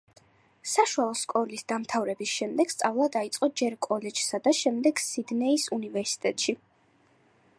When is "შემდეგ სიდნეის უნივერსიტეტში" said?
4.63-6.57